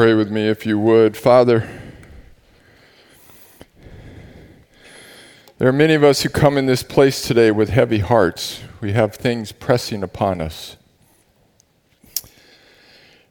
[0.00, 1.14] Pray with me if you would.
[1.14, 1.68] Father,
[5.58, 8.62] there are many of us who come in this place today with heavy hearts.
[8.80, 10.78] We have things pressing upon us.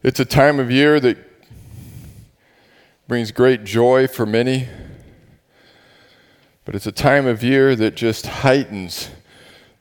[0.03, 1.17] It's a time of year that
[3.07, 4.69] brings great joy for many,
[6.65, 9.09] but it's a time of year that just heightens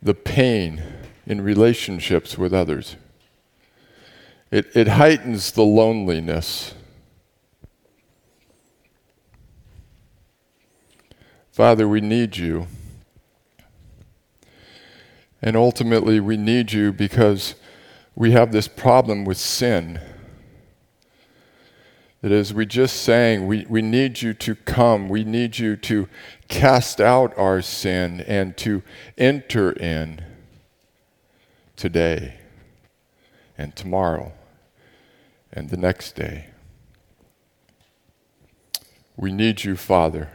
[0.02, 0.82] the pain
[1.27, 2.96] in relationships with others.
[4.50, 6.73] It, it heightens the loneliness.
[11.59, 12.69] Father, we need you.
[15.43, 17.57] And ultimately, we need you because
[18.15, 20.01] we have this problem with sin.
[22.23, 25.09] That as we just sang, we, we need you to come.
[25.09, 26.09] We need you to
[26.47, 28.85] cast out our sin and to
[29.19, 30.25] enter in
[31.75, 32.35] today
[33.59, 34.30] and tomorrow
[35.52, 36.51] and the next day.
[39.16, 40.29] We need you, Father.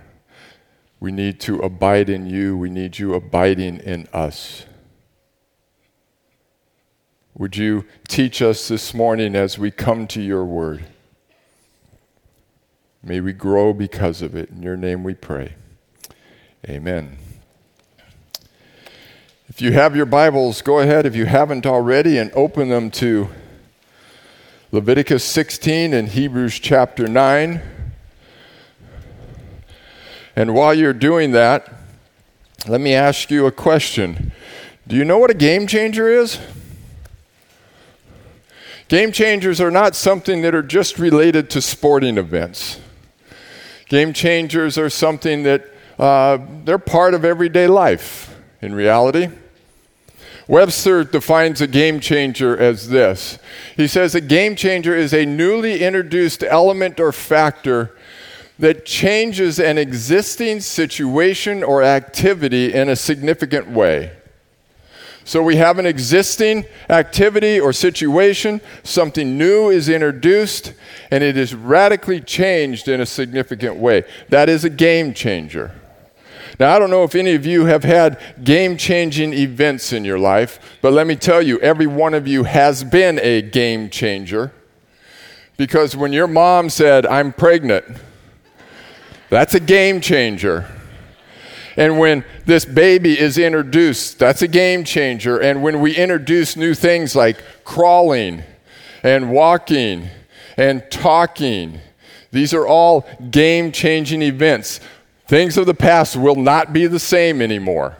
[1.04, 2.56] We need to abide in you.
[2.56, 4.64] We need you abiding in us.
[7.34, 10.86] Would you teach us this morning as we come to your word?
[13.04, 14.50] May we grow because of it.
[14.50, 15.56] In your name we pray.
[16.70, 17.18] Amen.
[19.50, 23.28] If you have your Bibles, go ahead, if you haven't already, and open them to
[24.72, 27.73] Leviticus 16 and Hebrews chapter 9.
[30.36, 31.72] And while you're doing that,
[32.68, 34.32] let me ask you a question.
[34.88, 36.40] Do you know what a game changer is?
[38.88, 42.80] Game changers are not something that are just related to sporting events.
[43.88, 49.30] Game changers are something that uh, they're part of everyday life in reality.
[50.48, 53.40] Webster defines a game changer as this
[53.78, 57.96] He says a game changer is a newly introduced element or factor
[58.60, 64.12] that changes an existing situation or activity in a significant way.
[65.26, 70.74] So we have an existing activity or situation, something new is introduced,
[71.12, 74.04] and it is radically changed in a significant way.
[74.30, 75.72] That is a game changer.
[76.60, 80.20] Now, I don't know if any of you have had game changing events in your
[80.20, 84.52] life, but let me tell you, every one of you has been a game changer.
[85.58, 87.86] Because when your mom said, I'm pregnant,
[89.34, 90.70] that's a game changer.
[91.76, 95.40] And when this baby is introduced, that's a game changer.
[95.40, 98.44] And when we introduce new things like crawling
[99.02, 100.10] and walking
[100.56, 101.80] and talking,
[102.32, 104.80] these are all game changing events.
[105.26, 107.98] Things of the past will not be the same anymore.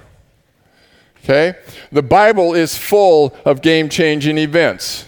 [1.24, 1.56] Okay?
[1.92, 5.08] The Bible is full of game changing events.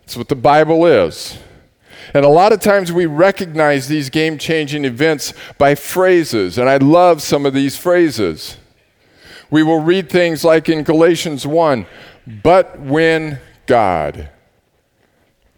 [0.00, 1.38] That's what the Bible is.
[2.14, 6.76] And a lot of times we recognize these game changing events by phrases, and I
[6.76, 8.56] love some of these phrases.
[9.50, 11.86] We will read things like in Galatians 1
[12.26, 14.30] but when God,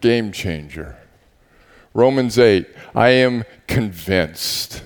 [0.00, 0.96] game changer.
[1.94, 4.82] Romans 8, I am convinced.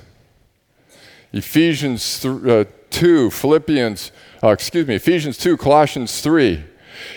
[1.32, 4.12] Ephesians uh, 2, Philippians,
[4.42, 6.64] uh, excuse me, Ephesians 2, Colossians 3,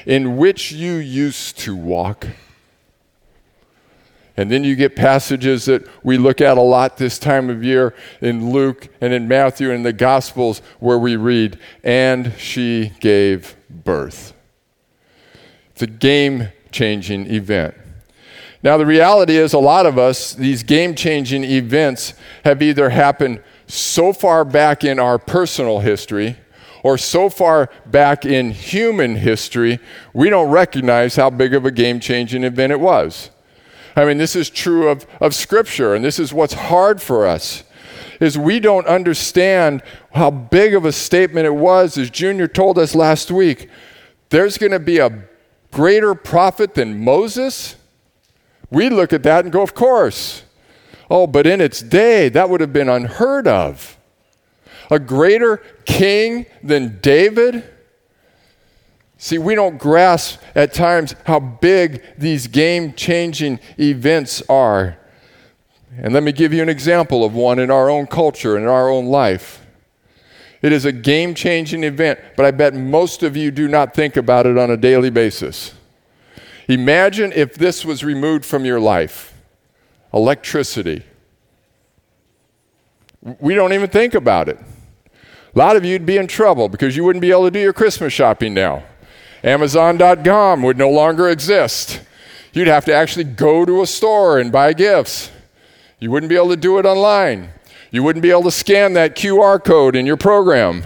[0.05, 2.27] in which you used to walk.
[4.37, 7.93] And then you get passages that we look at a lot this time of year
[8.19, 14.33] in Luke and in Matthew and the Gospels where we read, and she gave birth.
[15.71, 17.75] It's a game changing event.
[18.61, 22.13] Now, the reality is, a lot of us, these game changing events
[22.43, 26.37] have either happened so far back in our personal history
[26.83, 29.79] or so far back in human history,
[30.13, 33.31] we don't recognize how big of a game changing event it was.
[33.95, 37.63] I mean, this is true of, of Scripture, and this is what's hard for us.
[38.19, 39.83] Is we don't understand
[40.13, 43.69] how big of a statement it was, as Junior told us last week.
[44.29, 45.23] There's going to be a
[45.71, 47.75] greater prophet than Moses.
[48.69, 50.43] We look at that and go, Of course.
[51.09, 53.97] Oh, but in its day, that would have been unheard of.
[54.89, 57.63] A greater king than David?
[59.17, 64.97] See, we don't grasp at times how big these game changing events are.
[65.97, 68.69] And let me give you an example of one in our own culture, and in
[68.69, 69.65] our own life.
[70.61, 74.17] It is a game changing event, but I bet most of you do not think
[74.17, 75.73] about it on a daily basis.
[76.67, 79.31] Imagine if this was removed from your life
[80.13, 81.03] electricity.
[83.39, 84.57] We don't even think about it.
[85.53, 87.73] A lot of you'd be in trouble because you wouldn't be able to do your
[87.73, 88.83] Christmas shopping now.
[89.45, 92.01] Amazon.com would no longer exist.
[92.51, 95.31] You'd have to actually go to a store and buy gifts.
[95.99, 97.51] You wouldn't be able to do it online.
[97.91, 100.83] You wouldn't be able to scan that QR code in your program.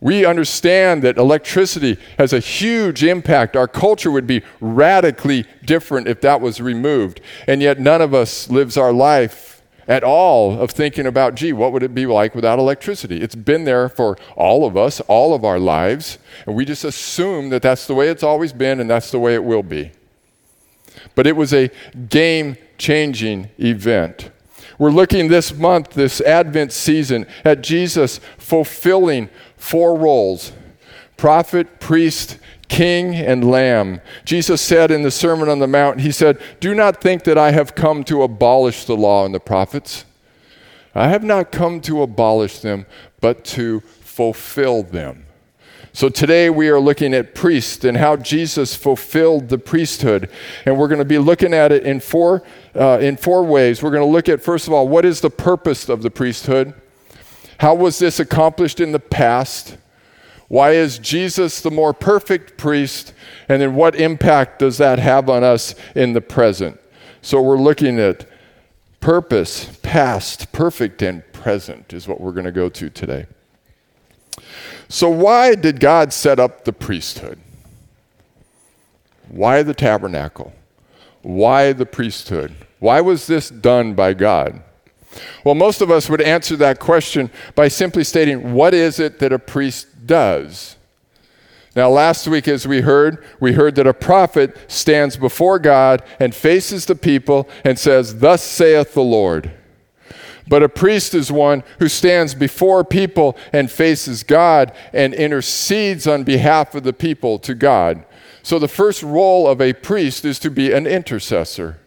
[0.00, 3.54] We understand that electricity has a huge impact.
[3.54, 7.20] Our culture would be radically different if that was removed.
[7.46, 9.49] And yet, none of us lives our life
[9.90, 13.20] at all of thinking about, gee, what would it be like without electricity?
[13.20, 17.48] It's been there for all of us, all of our lives, and we just assume
[17.48, 19.90] that that's the way it's always been and that's the way it will be.
[21.16, 21.72] But it was a
[22.08, 24.30] game changing event.
[24.78, 30.52] We're looking this month, this Advent season, at Jesus fulfilling four roles
[31.16, 32.38] prophet, priest,
[32.70, 34.00] king, and lamb.
[34.24, 37.50] Jesus said in the Sermon on the Mount, He said, Do not think that I
[37.50, 40.06] have come to abolish the law and the prophets.
[40.94, 42.86] I have not come to abolish them,
[43.20, 45.26] but to fulfill them.
[45.92, 50.30] So today we are looking at priest and how Jesus fulfilled the priesthood.
[50.64, 52.44] And we're going to be looking at it in four,
[52.76, 53.82] uh, in four ways.
[53.82, 56.74] We're going to look at, first of all, what is the purpose of the priesthood?
[57.58, 59.76] How was this accomplished in the past?
[60.50, 63.14] Why is Jesus the more perfect priest?
[63.48, 66.80] And then what impact does that have on us in the present?
[67.22, 68.28] So we're looking at
[68.98, 73.26] purpose, past, perfect, and present is what we're going to go to today.
[74.88, 77.38] So, why did God set up the priesthood?
[79.28, 80.52] Why the tabernacle?
[81.22, 82.56] Why the priesthood?
[82.80, 84.64] Why was this done by God?
[85.44, 89.32] Well, most of us would answer that question by simply stating, What is it that
[89.32, 90.74] a priest does?
[91.76, 96.34] Now, last week, as we heard, we heard that a prophet stands before God and
[96.34, 99.52] faces the people and says, Thus saith the Lord.
[100.48, 106.24] But a priest is one who stands before people and faces God and intercedes on
[106.24, 108.04] behalf of the people to God.
[108.42, 111.79] So the first role of a priest is to be an intercessor.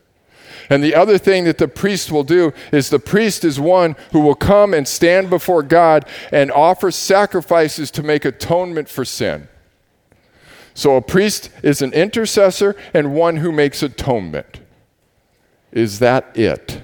[0.74, 4.22] And the other thing that the priest will do is the priest is one who
[4.22, 9.48] will come and stand before God and offer sacrifices to make atonement for sin.
[10.74, 14.62] So a priest is an intercessor and one who makes atonement.
[15.72, 16.82] Is that it?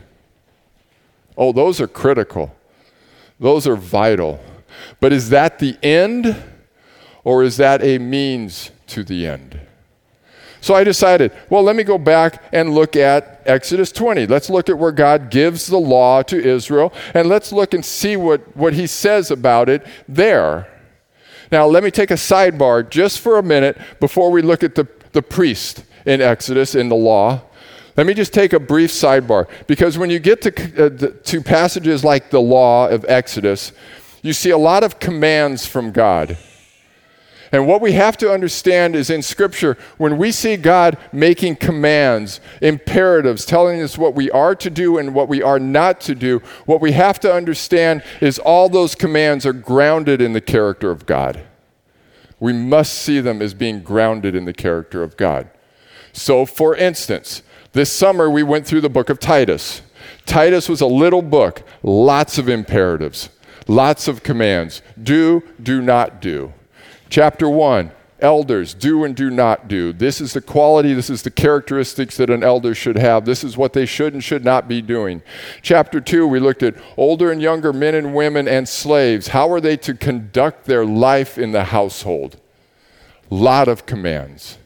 [1.36, 2.56] Oh, those are critical.
[3.39, 4.39] Those are vital.
[5.00, 6.36] But is that the end
[7.24, 9.59] or is that a means to the end?
[10.62, 14.28] So I decided, well, let me go back and look at Exodus 20.
[14.28, 18.18] Let's look at where God gives the law to Israel and let's look and see
[18.18, 20.68] what, what he says about it there.
[21.52, 24.88] Now, let me take a sidebar just for a minute before we look at the,
[25.14, 27.42] the priest in Exodus in the law.
[27.98, 32.04] Let me just take a brief sidebar because when you get to, uh, to passages
[32.04, 33.72] like the law of Exodus,
[34.22, 36.38] you see a lot of commands from God.
[37.51, 42.40] And what we have to understand is in Scripture, when we see God making commands,
[42.62, 46.40] imperatives, telling us what we are to do and what we are not to do,
[46.66, 51.06] what we have to understand is all those commands are grounded in the character of
[51.06, 51.44] God.
[52.40, 55.50] We must see them as being grounded in the character of God.
[56.13, 57.42] So, for instance,
[57.74, 59.81] this summer, we went through the book of Titus.
[60.25, 63.30] Titus was a little book, lots of imperatives,
[63.68, 66.54] lots of commands do, do not do.
[67.10, 67.92] Chapter 1
[68.22, 69.94] Elders, do and do not do.
[69.94, 73.24] This is the quality, this is the characteristics that an elder should have.
[73.24, 75.22] This is what they should and should not be doing.
[75.62, 79.30] Chapter 2, we looked at older and younger men and women and slaves.
[79.30, 82.38] How are they to conduct their life in the household?
[83.30, 84.58] Lot of commands.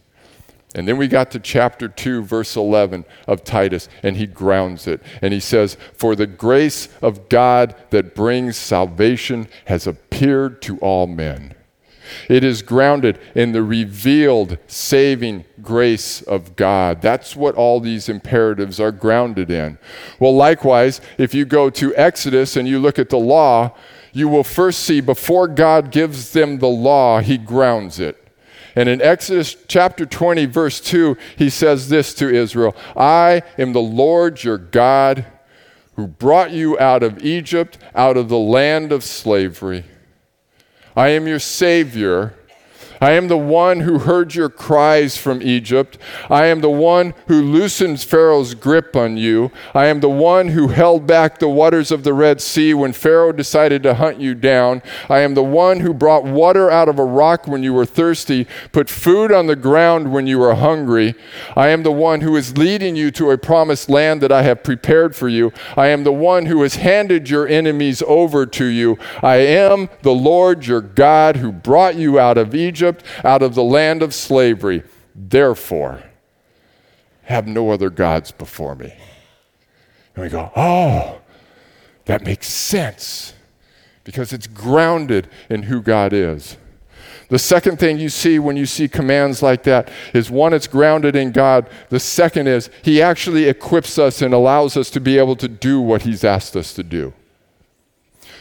[0.73, 5.03] And then we got to chapter 2, verse 11 of Titus, and he grounds it.
[5.21, 11.05] And he says, For the grace of God that brings salvation has appeared to all
[11.05, 11.53] men.
[12.29, 17.01] It is grounded in the revealed saving grace of God.
[17.01, 19.77] That's what all these imperatives are grounded in.
[20.19, 23.75] Well, likewise, if you go to Exodus and you look at the law,
[24.11, 28.19] you will first see before God gives them the law, he grounds it.
[28.75, 33.81] And in Exodus chapter 20, verse 2, he says this to Israel I am the
[33.81, 35.25] Lord your God
[35.95, 39.85] who brought you out of Egypt, out of the land of slavery.
[40.95, 42.35] I am your Savior
[43.03, 45.97] I am the one who heard your cries from Egypt.
[46.29, 49.51] I am the one who loosens Pharaoh's grip on you.
[49.75, 53.33] I am the one who held back the waters of the Red Sea when Pharaoh
[53.33, 54.81] decided to hunt you down.
[55.09, 58.47] I am the one who brought water out of a rock when you were thirsty,
[58.71, 61.13] put food on the ground when you were hungry.
[61.57, 64.63] I am the one who is leading you to a promised land that I have
[64.63, 65.51] prepared for you.
[65.75, 68.97] I am the one who has handed your enemies over to you.
[69.21, 73.55] I am the Lord your God who brought you out of Egypt Egypt, out of
[73.55, 74.83] the land of slavery.
[75.15, 76.03] Therefore,
[77.23, 78.93] have no other gods before me.
[80.15, 81.21] And we go, oh,
[82.05, 83.33] that makes sense
[84.03, 86.57] because it's grounded in who God is.
[87.29, 91.15] The second thing you see when you see commands like that is one, it's grounded
[91.15, 91.67] in God.
[91.89, 95.79] The second is He actually equips us and allows us to be able to do
[95.79, 97.13] what He's asked us to do.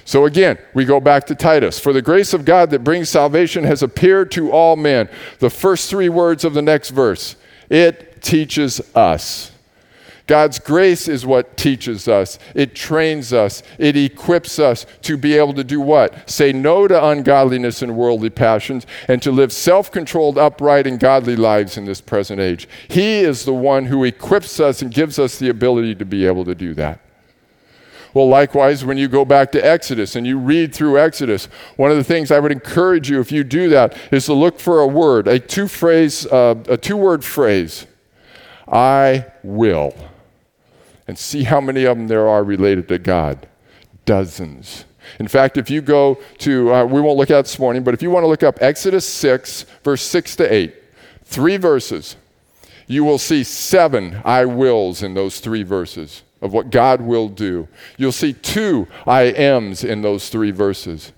[0.04, 1.78] So again, we go back to Titus.
[1.78, 5.08] For the grace of God that brings salvation has appeared to all men.
[5.38, 7.36] The first three words of the next verse
[7.68, 9.52] it teaches us.
[10.26, 15.52] God's grace is what teaches us, it trains us, it equips us to be able
[15.54, 16.30] to do what?
[16.30, 21.36] Say no to ungodliness and worldly passions, and to live self controlled, upright, and godly
[21.36, 22.68] lives in this present age.
[22.88, 26.44] He is the one who equips us and gives us the ability to be able
[26.44, 27.00] to do that.
[28.14, 31.96] Well, likewise, when you go back to Exodus and you read through Exodus, one of
[31.96, 34.86] the things I would encourage you, if you do that, is to look for a
[34.86, 37.86] word, a two phrase, uh, a two word phrase.
[38.68, 39.94] I will
[41.08, 43.48] and see how many of them there are related to God.
[44.04, 44.84] Dozens.
[45.18, 48.02] In fact, if you go to, uh, we won't look at this morning, but if
[48.02, 50.74] you want to look up Exodus 6, verse 6 to 8,
[51.24, 52.16] three verses,
[52.86, 57.68] you will see seven I wills in those three verses of what God will do.
[57.96, 61.12] You'll see two I ams in those three verses.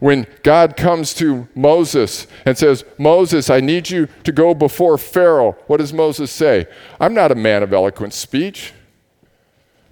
[0.00, 5.52] When God comes to Moses and says, Moses, I need you to go before Pharaoh,
[5.66, 6.66] what does Moses say?
[6.98, 8.72] I'm not a man of eloquent speech.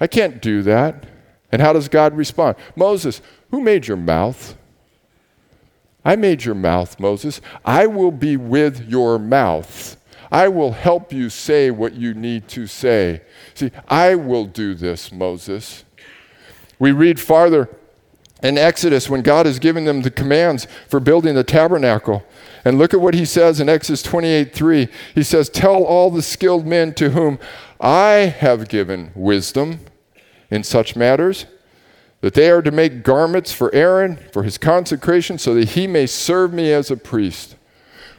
[0.01, 1.05] I can't do that.
[1.53, 2.57] And how does God respond?
[2.75, 4.57] Moses, who made your mouth?
[6.05, 7.43] I made your mouth, Moses.
[7.65, 9.98] I will be with your mouth.
[10.31, 13.23] I will help you say what you need to say.
[13.55, 15.85] See, I will do this, Moses.
[16.79, 17.69] We read farther
[18.43, 22.25] in Exodus when God has given them the commands for building the tabernacle.
[22.65, 24.89] And look at what he says in Exodus 28 3.
[25.15, 27.39] He says, Tell all the skilled men to whom
[27.81, 29.81] I have given wisdom
[30.51, 31.47] in such matters,
[32.21, 36.07] that they are to make garments for Aaron for his consecration, so that he may
[36.07, 37.57] serve me as a priest.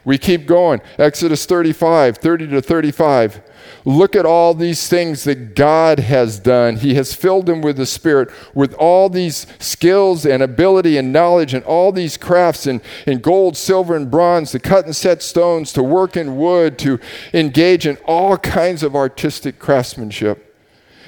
[0.04, 0.80] We keep going.
[0.98, 3.42] Exodus 35, 30 to 35.
[3.84, 6.76] Look at all these things that God has done.
[6.76, 11.54] He has filled them with the Spirit, with all these skills and ability and knowledge
[11.54, 15.72] and all these crafts in, in gold, silver, and bronze, to cut and set stones,
[15.72, 16.98] to work in wood, to
[17.32, 20.46] engage in all kinds of artistic craftsmanship.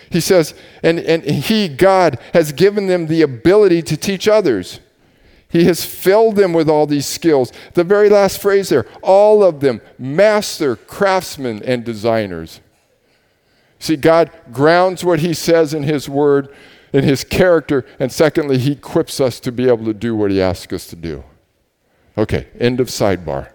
[0.09, 4.81] He says, and, and He, God, has given them the ability to teach others.
[5.52, 7.52] He has filled them with all these skills.
[7.75, 12.61] The very last phrase there all of them, master, craftsmen, and designers.
[13.78, 16.49] See, God grounds what He says in His Word,
[16.94, 20.40] in His character, and secondly, He equips us to be able to do what He
[20.40, 21.23] asks us to do.
[22.16, 23.50] Okay, end of sidebar.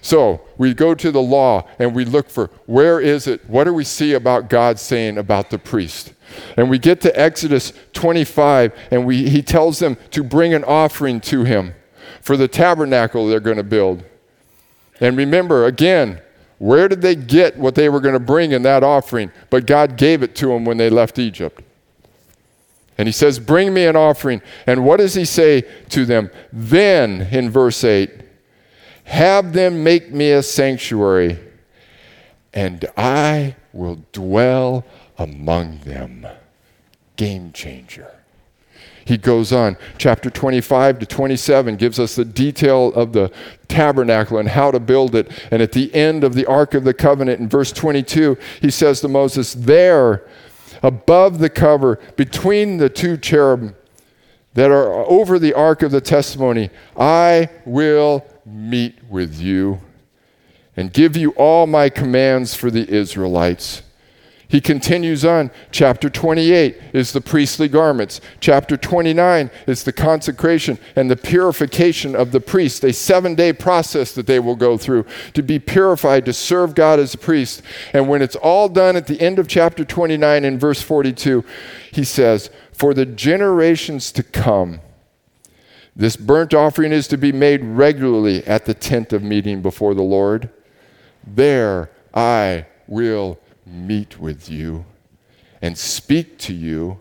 [0.00, 3.48] So we go to the law and we look for where is it?
[3.48, 6.14] What do we see about God saying about the priest?
[6.56, 11.20] And we get to Exodus 25 and we, he tells them to bring an offering
[11.22, 11.74] to him
[12.20, 14.04] for the tabernacle they're going to build.
[15.00, 16.20] And remember, again,
[16.58, 19.32] where did they get what they were going to bring in that offering?
[19.48, 21.62] But God gave it to them when they left Egypt.
[22.98, 24.42] And he says, Bring me an offering.
[24.66, 26.30] And what does he say to them?
[26.52, 28.10] Then, in verse 8,
[29.04, 31.38] have them make me a sanctuary,
[32.52, 34.84] and I will dwell
[35.20, 36.26] among them.
[37.16, 38.10] Game changer.
[39.04, 43.30] He goes on, chapter 25 to 27 gives us the detail of the
[43.68, 45.30] tabernacle and how to build it.
[45.50, 49.00] And at the end of the Ark of the Covenant, in verse 22, he says
[49.00, 50.26] to Moses, There,
[50.82, 53.74] above the cover, between the two cherubim
[54.54, 59.80] that are over the Ark of the Testimony, I will meet with you
[60.76, 63.82] and give you all my commands for the Israelites.
[64.50, 65.52] He continues on.
[65.70, 68.20] Chapter 28 is the priestly garments.
[68.40, 74.12] Chapter 29 is the consecration and the purification of the priest, a seven day process
[74.12, 77.62] that they will go through to be purified to serve God as a priest.
[77.92, 81.44] And when it's all done at the end of chapter 29 in verse 42,
[81.92, 84.80] he says, For the generations to come,
[85.94, 90.02] this burnt offering is to be made regularly at the tent of meeting before the
[90.02, 90.50] Lord.
[91.24, 93.38] There I will
[93.70, 94.84] meet with you
[95.62, 97.00] and speak to you.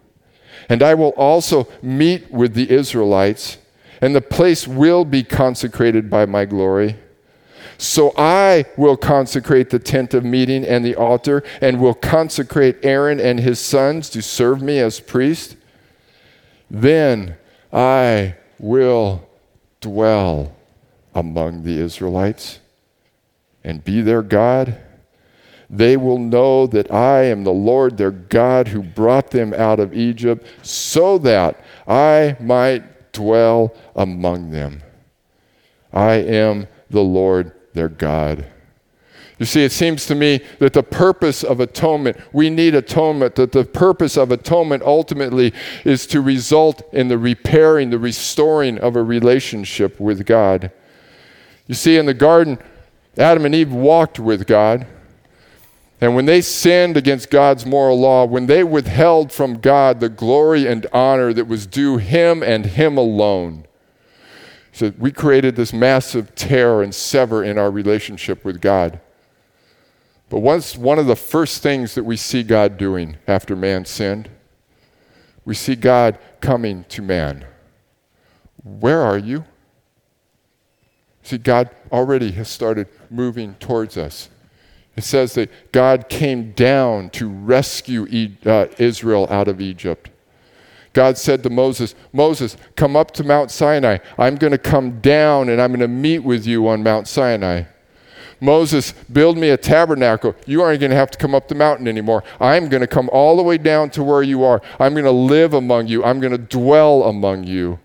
[0.67, 3.57] And I will also meet with the Israelites,
[4.01, 6.97] and the place will be consecrated by my glory.
[7.77, 13.19] So I will consecrate the tent of meeting and the altar, and will consecrate Aaron
[13.19, 15.55] and his sons to serve me as priest.
[16.69, 17.37] Then
[17.71, 19.27] I will
[19.79, 20.55] dwell
[21.15, 22.59] among the Israelites
[23.63, 24.77] and be their God.
[25.69, 29.93] They will know that I am the Lord their God who brought them out of
[29.93, 34.81] Egypt, so that I might dwell among them.
[35.93, 38.45] I am the Lord their God.
[39.37, 43.53] You see, it seems to me that the purpose of atonement, we need atonement, that
[43.53, 45.53] the purpose of atonement ultimately
[45.85, 50.71] is to result in the repairing, the restoring of a relationship with God.
[51.67, 52.59] You see, in the garden,
[53.17, 54.85] Adam and Eve walked with God.
[56.01, 60.65] And when they sinned against God's moral law, when they withheld from God the glory
[60.65, 63.65] and honor that was due Him and Him alone,
[64.71, 69.01] so we created this massive tear and sever in our relationship with God.
[70.29, 74.29] But what's one of the first things that we see God doing after man sinned?
[75.43, 77.45] We see God coming to man.
[78.63, 79.43] Where are you?
[81.23, 84.29] See, God already has started moving towards us.
[84.99, 90.09] It says that God came down to rescue e- uh, Israel out of Egypt.
[90.91, 93.99] God said to Moses, Moses, come up to Mount Sinai.
[94.17, 97.63] I'm going to come down and I'm going to meet with you on Mount Sinai.
[98.41, 100.35] Moses, build me a tabernacle.
[100.45, 102.25] You aren't going to have to come up the mountain anymore.
[102.41, 104.61] I'm going to come all the way down to where you are.
[104.81, 106.03] I'm going to live among you.
[106.03, 107.79] I'm going to dwell among you.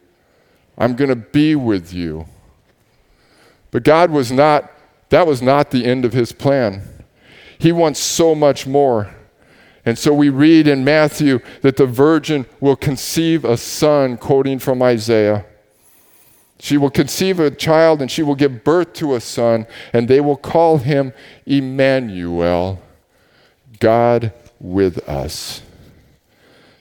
[0.76, 2.26] I'm going to be with you.
[3.70, 4.72] But God was not,
[5.10, 6.82] that was not the end of his plan.
[7.64, 9.08] He wants so much more.
[9.86, 14.82] And so we read in Matthew that the virgin will conceive a son, quoting from
[14.82, 15.46] Isaiah.
[16.60, 20.20] She will conceive a child and she will give birth to a son, and they
[20.20, 21.14] will call him
[21.46, 22.82] Emmanuel,
[23.80, 25.62] God with us.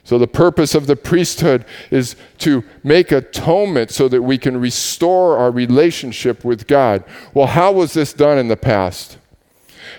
[0.04, 5.38] So, the purpose of the priesthood is to make atonement so that we can restore
[5.38, 7.04] our relationship with God.
[7.32, 9.16] Well, how was this done in the past?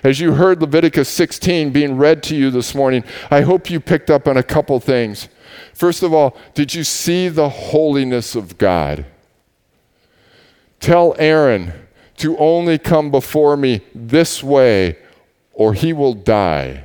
[0.03, 4.09] As you heard Leviticus 16 being read to you this morning, I hope you picked
[4.09, 5.29] up on a couple things.
[5.73, 9.05] First of all, did you see the holiness of God?
[10.79, 11.73] Tell Aaron
[12.17, 14.97] to only come before me this way,
[15.53, 16.83] or he will die.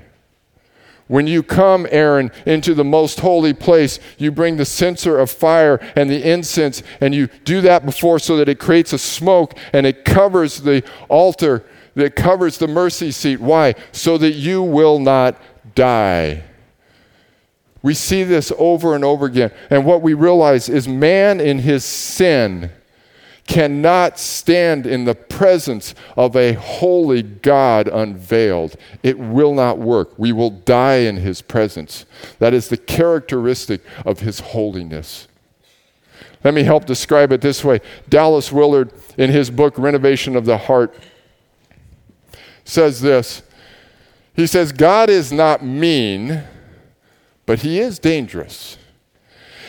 [1.10, 5.80] When you come, Aaron, into the most holy place, you bring the censer of fire
[5.96, 9.86] and the incense, and you do that before so that it creates a smoke and
[9.86, 13.40] it covers the altar, that covers the mercy seat.
[13.40, 13.74] Why?
[13.92, 15.40] So that you will not
[15.74, 16.44] die.
[17.82, 19.52] We see this over and over again.
[19.70, 22.70] And what we realize is man in his sin
[23.46, 28.76] cannot stand in the presence of a holy God unveiled.
[29.02, 30.16] It will not work.
[30.16, 32.06] We will die in his presence.
[32.38, 35.26] That is the characteristic of his holiness.
[36.44, 37.80] Let me help describe it this way.
[38.08, 40.94] Dallas Willard, in his book Renovation of the Heart,
[42.70, 43.42] says this
[44.34, 46.44] He says, God is not mean,
[47.46, 48.78] but he is dangerous.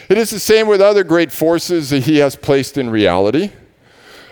[0.10, 3.52] It is the same with other great forces that he has placed in reality.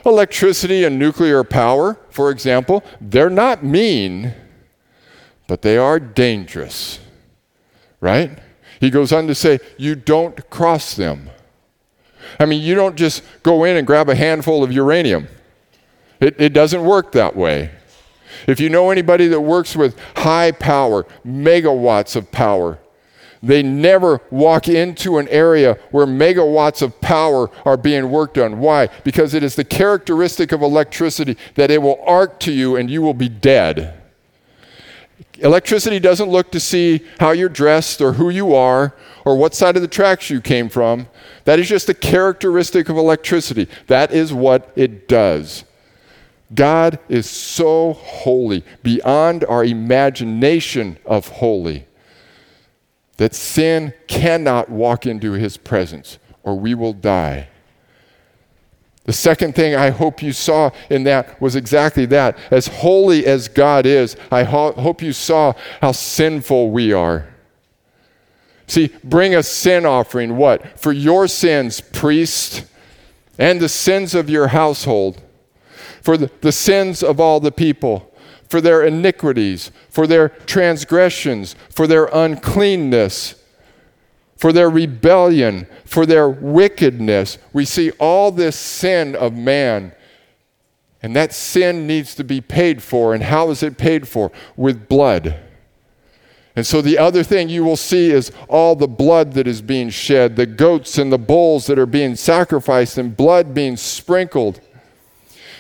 [0.06, 4.34] Electricity and nuclear power, for example, they're not mean,
[5.48, 7.00] but they are dangerous.
[8.02, 8.40] Right?
[8.80, 11.30] He goes on to say, you don't cross them.
[12.40, 15.28] I mean, you don't just go in and grab a handful of uranium.
[16.20, 17.72] It, it doesn't work that way.
[18.48, 22.80] If you know anybody that works with high power, megawatts of power,
[23.42, 28.60] they never walk into an area where megawatts of power are being worked on.
[28.60, 28.88] Why?
[29.04, 33.02] Because it is the characteristic of electricity that it will arc to you and you
[33.02, 33.96] will be dead.
[35.38, 39.78] Electricity doesn't look to see how you're dressed or who you are or what side
[39.78, 41.08] of the tracks you came from.
[41.46, 43.70] That is just a characteristic of electricity.
[43.88, 45.64] That is what it does.
[46.54, 51.86] God is so holy, beyond our imagination of holy
[53.18, 57.50] that sin cannot walk into his presence or we will die.
[59.06, 62.38] The second thing I hope you saw in that was exactly that.
[62.52, 67.28] As holy as God is, I ho- hope you saw how sinful we are.
[68.68, 70.80] See, bring a sin offering, what?
[70.80, 72.66] For your sins, priest,
[73.40, 75.22] and the sins of your household,
[76.10, 78.12] for the, the sins of all the people
[78.48, 83.36] for their iniquities, for their transgressions, for their uncleanness,
[84.36, 87.38] for their rebellion, for their wickedness.
[87.54, 89.92] We see all this sin of man.
[91.04, 93.14] And that sin needs to be paid for.
[93.14, 94.32] And how is it paid for?
[94.58, 95.40] With blood.
[96.56, 99.92] And so the other thing you will see is all the blood that is being
[99.92, 104.60] shed, the goats and the bulls that are being sacrificed, and blood being sprinkled.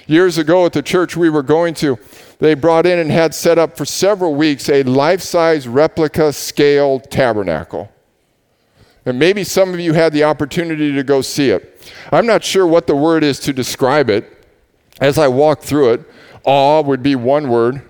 [0.10, 2.00] Years ago at the church we were going to,
[2.39, 7.00] they brought in and had set up for several weeks a life size replica scale
[7.00, 7.93] tabernacle.
[9.06, 11.88] And maybe some of you had the opportunity to go see it.
[12.12, 14.48] I'm not sure what the word is to describe it.
[15.00, 16.12] As I walk through it,
[16.43, 17.84] awe would be one word,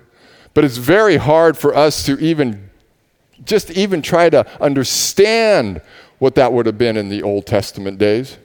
[0.53, 2.69] but it's very hard for us to even
[3.45, 5.81] just even try to understand
[6.17, 8.37] what that would have been in the Old Testament days.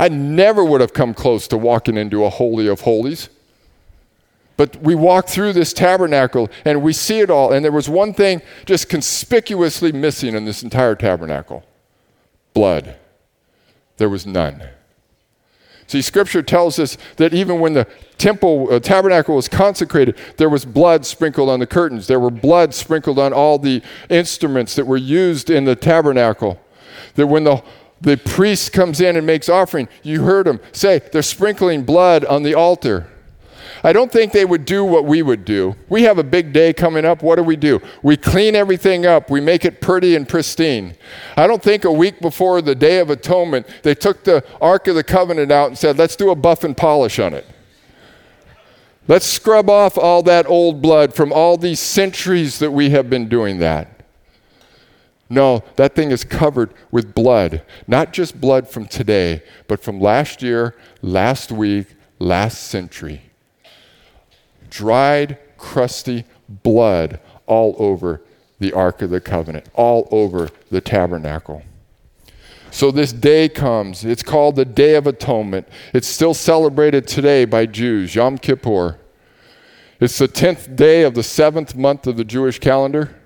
[0.00, 3.28] I never would have come close to walking into a holy of holies.
[4.56, 8.14] But we walk through this tabernacle and we see it all, and there was one
[8.14, 11.64] thing just conspicuously missing in this entire tabernacle
[12.54, 12.96] blood.
[13.98, 14.62] There was none.
[15.86, 17.86] See, Scripture tells us that even when the
[18.16, 22.06] temple uh, tabernacle was consecrated, there was blood sprinkled on the curtains.
[22.06, 26.58] There were blood sprinkled on all the instruments that were used in the tabernacle.
[27.16, 27.62] That when the
[28.00, 32.42] the priest comes in and makes offering, you heard him say, they're sprinkling blood on
[32.42, 33.06] the altar.
[33.82, 35.74] I don't think they would do what we would do.
[35.88, 37.22] We have a big day coming up.
[37.22, 37.80] What do we do?
[38.02, 40.96] We clean everything up, we make it pretty and pristine.
[41.36, 44.96] I don't think a week before the Day of Atonement, they took the Ark of
[44.96, 47.46] the Covenant out and said, let's do a buff and polish on it.
[49.08, 53.28] Let's scrub off all that old blood from all these centuries that we have been
[53.28, 53.99] doing that.
[55.30, 57.62] No, that thing is covered with blood.
[57.86, 61.86] Not just blood from today, but from last year, last week,
[62.18, 63.22] last century
[64.70, 68.22] dried, crusty blood all over
[68.58, 71.62] the Ark of the Covenant, all over the tabernacle.
[72.70, 74.04] So this day comes.
[74.04, 75.68] It's called the Day of Atonement.
[75.92, 78.98] It's still celebrated today by Jews, Yom Kippur.
[79.98, 83.19] It's the 10th day of the seventh month of the Jewish calendar.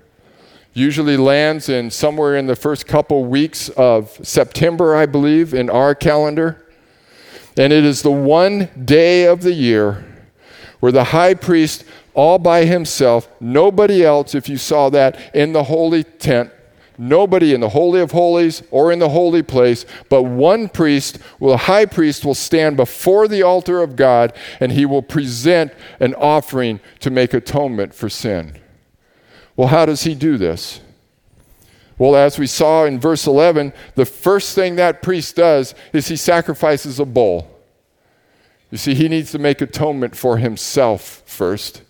[0.77, 5.95] Usually lands in somewhere in the first couple weeks of September, I believe, in our
[5.95, 6.65] calendar.
[7.55, 10.03] And it is the one day of the year
[10.81, 15.63] where the high priest, all by himself, nobody else, if you saw that, in the
[15.63, 16.51] holy tent,
[16.97, 21.51] nobody in the Holy of Holies or in the holy place, but one priest, well,
[21.51, 26.13] the high priest, will stand before the altar of God and he will present an
[26.15, 28.59] offering to make atonement for sin.
[29.55, 30.81] Well, how does he do this?
[31.97, 36.17] Well, as we saw in verse 11, the first thing that priest does is he
[36.17, 37.51] sacrifices a bull.
[38.69, 41.83] You see, he needs to make atonement for himself first.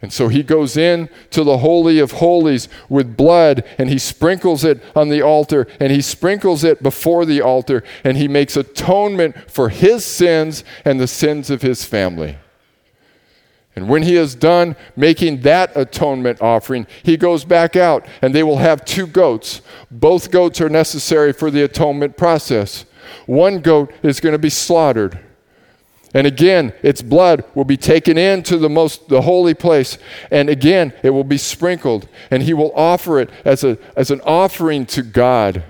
[0.00, 4.64] And so he goes in to the Holy of Holies with blood and he sprinkles
[4.64, 9.50] it on the altar and he sprinkles it before the altar and he makes atonement
[9.50, 12.38] for his sins and the sins of his family.
[13.78, 18.42] And when he is done making that atonement offering, he goes back out and they
[18.42, 19.62] will have two goats.
[19.88, 22.86] Both goats are necessary for the atonement process.
[23.26, 25.20] One goat is going to be slaughtered.
[26.12, 29.96] And again, its blood will be taken into the most the holy place,
[30.32, 34.20] and again it will be sprinkled, and he will offer it as, a, as an
[34.22, 35.62] offering to God.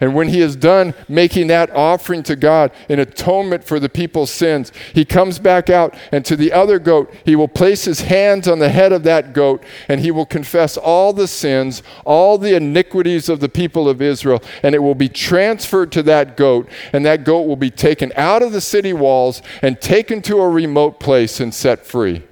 [0.00, 4.30] And when he is done making that offering to God in atonement for the people's
[4.30, 8.48] sins, he comes back out, and to the other goat, he will place his hands
[8.48, 12.54] on the head of that goat, and he will confess all the sins, all the
[12.54, 17.04] iniquities of the people of Israel, and it will be transferred to that goat, and
[17.04, 21.00] that goat will be taken out of the city walls and taken to a remote
[21.00, 22.22] place and set free.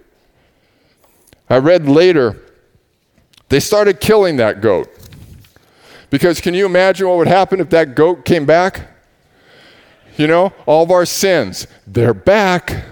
[1.50, 2.42] I read later,
[3.48, 4.88] they started killing that goat.
[6.11, 8.88] Because can you imagine what would happen if that goat came back?
[10.16, 12.85] You know, all of our sins, they're back.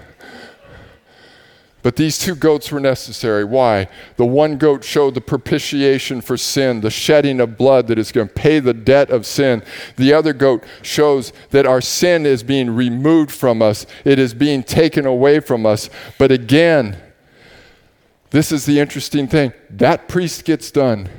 [1.83, 3.43] But these two goats were necessary.
[3.45, 3.87] Why?
[4.17, 8.27] The one goat showed the propitiation for sin, the shedding of blood that is going
[8.27, 9.63] to pay the debt of sin.
[9.95, 14.63] The other goat shows that our sin is being removed from us, it is being
[14.63, 15.89] taken away from us.
[16.17, 16.97] But again,
[18.31, 21.09] this is the interesting thing that priest gets done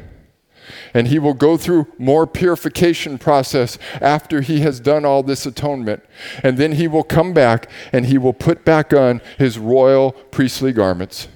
[0.94, 6.04] and he will go through more purification process after he has done all this atonement.
[6.42, 10.72] And then he will come back and he will put back on his royal priestly
[10.72, 11.28] garments.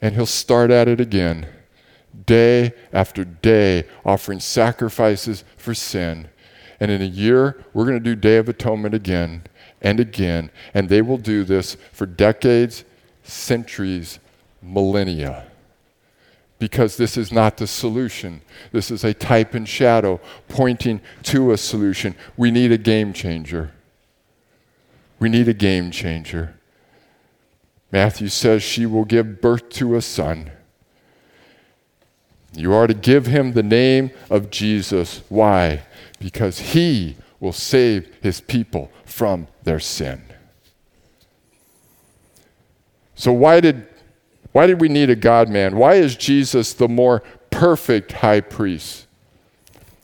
[0.00, 1.46] And he'll start at it again
[2.26, 6.28] day after day offering sacrifices for sin.
[6.80, 9.44] And in a year we're going to do day of atonement again
[9.80, 10.50] and again.
[10.74, 12.84] And they will do this for decades
[13.24, 14.18] centuries
[14.62, 15.47] millennia
[16.58, 18.40] because this is not the solution.
[18.72, 22.14] This is a type and shadow pointing to a solution.
[22.36, 23.72] We need a game changer.
[25.18, 26.54] We need a game changer.
[27.90, 30.50] Matthew says she will give birth to a son.
[32.52, 35.22] You are to give him the name of Jesus.
[35.28, 35.82] Why?
[36.18, 40.22] Because he will save his people from their sin.
[43.14, 43.87] So, why did,
[44.52, 45.76] why did we need a God man?
[45.76, 49.06] Why is Jesus the more perfect high priest?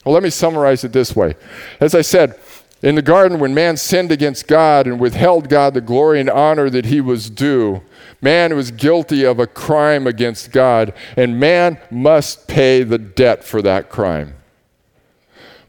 [0.05, 1.35] Well, let me summarize it this way.
[1.81, 2.39] As I said,
[2.83, 6.69] in the garden, when man sinned against God and withheld God the glory and honor
[6.69, 7.83] that he was due,
[8.21, 13.63] man was guilty of a crime against God, and man must pay the debt for
[13.63, 14.35] that crime.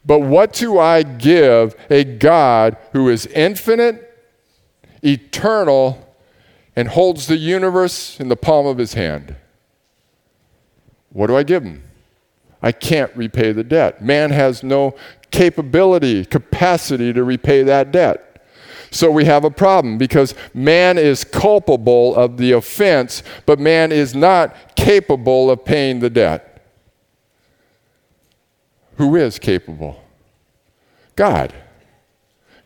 [0.05, 4.11] But what do I give a God who is infinite,
[5.01, 6.04] eternal,
[6.75, 9.35] and holds the universe in the palm of his hand?
[11.09, 11.83] What do I give him?
[12.61, 14.03] I can't repay the debt.
[14.03, 14.95] Man has no
[15.31, 18.43] capability, capacity to repay that debt.
[18.91, 24.15] So we have a problem because man is culpable of the offense, but man is
[24.15, 26.65] not capable of paying the debt.
[28.97, 30.01] Who is capable?
[31.15, 31.53] God.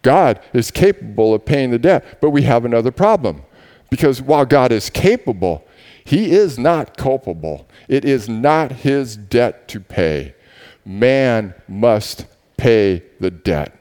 [0.01, 3.43] God is capable of paying the debt, but we have another problem.
[3.89, 5.65] Because while God is capable,
[6.03, 7.67] he is not culpable.
[7.87, 10.35] It is not his debt to pay.
[10.85, 12.25] Man must
[12.57, 13.75] pay the debt.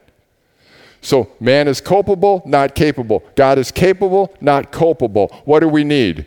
[1.01, 3.25] So, man is culpable, not capable.
[3.35, 5.29] God is capable, not culpable.
[5.45, 6.27] What do we need?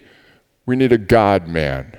[0.65, 1.97] We need a God man.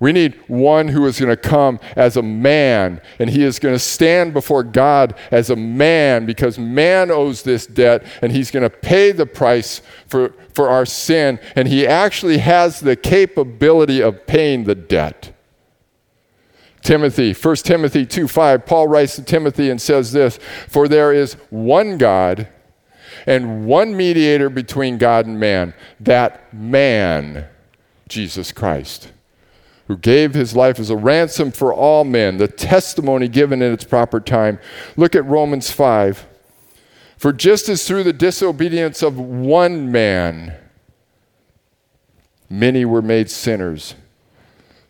[0.00, 3.74] We need one who is going to come as a man, and he is going
[3.74, 8.62] to stand before God as a man because man owes this debt, and he's going
[8.62, 14.26] to pay the price for, for our sin, and he actually has the capability of
[14.26, 15.34] paying the debt.
[16.80, 21.34] Timothy, 1 Timothy 2 5, Paul writes to Timothy and says this For there is
[21.50, 22.48] one God
[23.26, 27.46] and one mediator between God and man, that man,
[28.08, 29.12] Jesus Christ,
[29.90, 33.82] who gave his life as a ransom for all men, the testimony given in its
[33.82, 34.56] proper time.
[34.96, 36.28] Look at Romans 5.
[37.16, 40.54] For just as through the disobedience of one man
[42.48, 43.96] many were made sinners,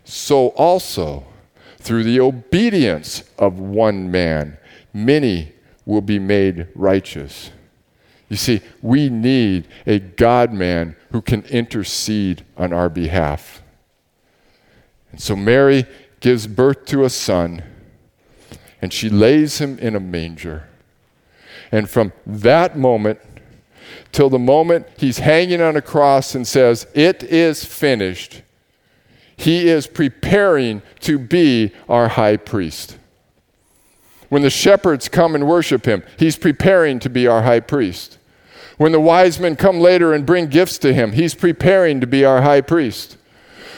[0.05, 1.25] so also
[1.79, 4.59] through the obedience of one man
[4.93, 5.55] many
[5.87, 7.51] will be made righteous.
[8.29, 13.63] You see, we need a God man who can intercede on our behalf.
[15.13, 15.87] And so Mary
[16.21, 17.63] gives birth to a son,
[18.81, 20.69] and she lays him in a manger.
[21.73, 23.21] And from that moment
[24.13, 28.43] till the moment he's hanging on a cross and says, It is finished,
[29.37, 32.99] he is preparing to be our high priest.
[34.29, 38.19] When the shepherds come and worship him, he's preparing to be our high priest.
[38.77, 42.25] When the wise men come later and bring gifts to him, he's preparing to be
[42.25, 43.17] our high priest.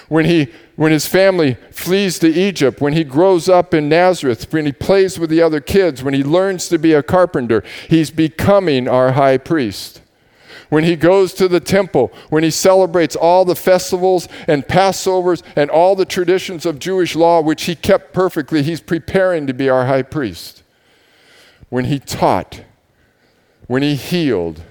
[0.09, 4.67] When he when his family flees to Egypt, when he grows up in Nazareth, when
[4.67, 8.89] he plays with the other kids, when he learns to be a carpenter, he's becoming
[8.89, 10.01] our high priest.
[10.71, 15.69] When he goes to the temple, when he celebrates all the festivals and Passovers and
[15.69, 19.85] all the traditions of Jewish law, which he kept perfectly, he's preparing to be our
[19.85, 20.63] high priest.
[21.69, 22.63] When he taught,
[23.67, 24.63] when he healed,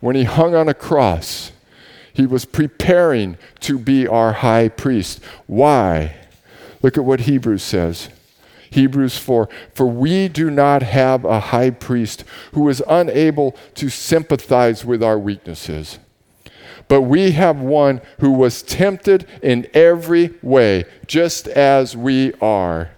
[0.00, 1.52] when he hung on a cross,
[2.16, 5.22] he was preparing to be our high priest.
[5.46, 6.16] Why?
[6.80, 8.08] Look at what Hebrews says.
[8.70, 12.24] Hebrews 4 For we do not have a high priest
[12.54, 15.98] who is unable to sympathize with our weaknesses,
[16.88, 22.92] but we have one who was tempted in every way, just as we are,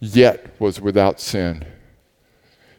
[0.00, 1.62] yet was without sin.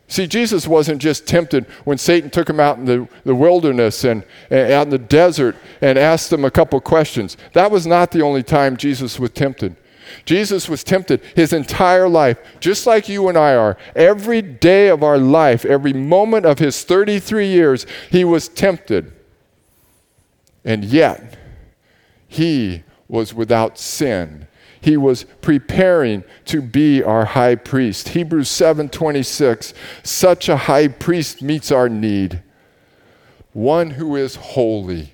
[0.10, 4.24] See, Jesus wasn't just tempted when Satan took him out in the, the wilderness and,
[4.50, 7.36] and out in the desert and asked him a couple questions.
[7.54, 9.76] That was not the only time Jesus was tempted.
[10.24, 13.78] Jesus was tempted his entire life, just like you and I are.
[13.96, 19.12] Every day of our life, every moment of his 33 years, he was tempted.
[20.64, 21.38] And yet,
[22.30, 24.48] he was without sin
[24.82, 28.10] he was preparing to be our high priest.
[28.10, 32.42] Hebrews 7:26 Such a high priest meets our need.
[33.54, 35.14] One who is holy,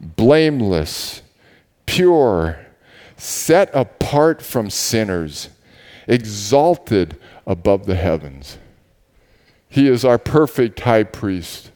[0.00, 1.22] blameless,
[1.86, 2.66] pure,
[3.16, 5.48] set apart from sinners,
[6.06, 7.16] exalted
[7.46, 8.58] above the heavens.
[9.68, 11.70] He is our perfect high priest.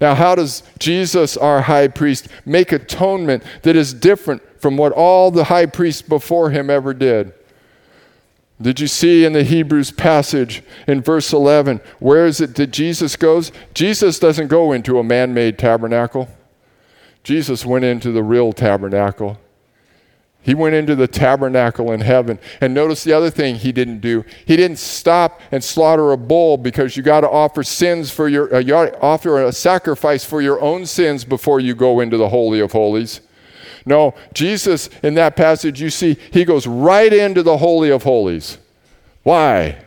[0.00, 5.30] Now, how does Jesus, our high priest, make atonement that is different from what all
[5.30, 7.32] the high priests before him ever did?
[8.60, 13.14] Did you see in the Hebrews passage in verse 11, where is it that Jesus
[13.14, 13.52] goes?
[13.74, 16.28] Jesus doesn't go into a man made tabernacle.
[17.22, 19.38] Jesus went into the real tabernacle.
[20.42, 22.40] He went into the tabernacle in heaven.
[22.60, 24.24] And notice the other thing he didn't do.
[24.46, 28.52] He didn't stop and slaughter a bull because you got to offer sins for your
[28.52, 32.58] uh, you offer a sacrifice for your own sins before you go into the holy
[32.58, 33.20] of holies.
[33.86, 38.58] No, Jesus in that passage you see he goes right into the holy of holies.
[39.22, 39.84] Why?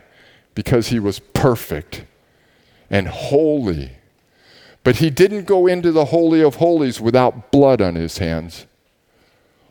[0.56, 2.06] Because he was perfect
[2.90, 3.92] and holy.
[4.84, 8.66] But he didn't go into the holy of holies without blood on his hands.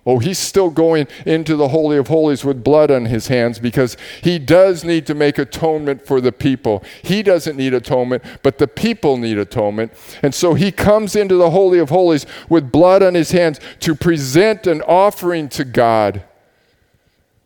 [0.09, 3.95] Oh, he's still going into the Holy of Holies with blood on his hands because
[4.23, 6.83] he does need to make atonement for the people.
[7.03, 9.93] He doesn't need atonement, but the people need atonement.
[10.23, 13.95] And so he comes into the Holy of Holies with blood on his hands to
[13.95, 16.23] present an offering to God.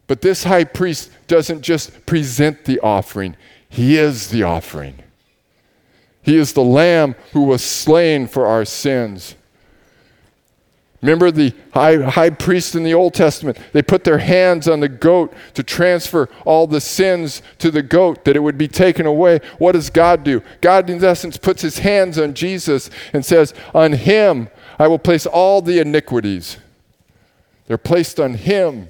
[0.06, 3.36] But this high priest doesn't just present the offering,
[3.68, 5.02] he is the offering.
[6.22, 9.34] He is the lamb who was slain for our sins.
[11.02, 13.58] Remember the high, high priest in the Old Testament?
[13.72, 18.24] They put their hands on the goat to transfer all the sins to the goat,
[18.24, 19.40] that it would be taken away.
[19.58, 20.42] What does God do?
[20.60, 25.26] God, in essence, puts his hands on Jesus and says, On him I will place
[25.26, 26.58] all the iniquities.
[27.66, 28.88] They're placed on him.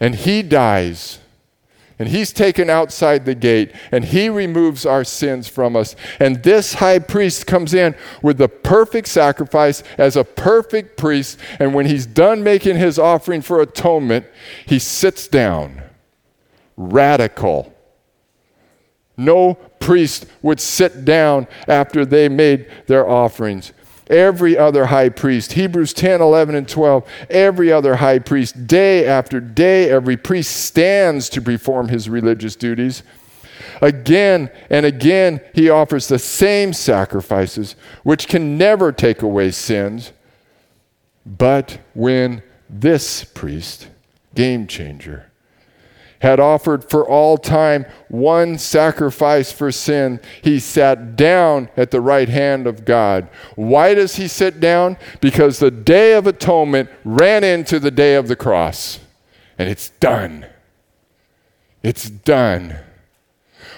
[0.00, 1.20] And he dies
[1.98, 5.96] and he's taken outside the gate and he removes our sins from us.
[6.20, 11.38] And this high priest comes in with the perfect sacrifice as a perfect priest.
[11.58, 14.26] And when he's done making his offering for atonement,
[14.66, 15.82] he sits down.
[16.76, 17.74] Radical.
[19.16, 23.72] No priest would sit down after they made their offerings
[24.10, 25.52] every other high priest.
[25.52, 27.08] Hebrews 10, 11, and 12.
[27.30, 33.02] Every other high priest, day after day, every priest stands to perform his religious duties.
[33.80, 40.12] Again and again, he offers the same sacrifices, which can never take away sins.
[41.24, 43.88] But when this priest,
[44.34, 45.27] game changer,
[46.20, 52.28] had offered for all time one sacrifice for sin, he sat down at the right
[52.28, 53.28] hand of God.
[53.54, 54.96] Why does he sit down?
[55.20, 58.98] Because the day of atonement ran into the day of the cross.
[59.58, 60.46] And it's done.
[61.82, 62.76] It's done.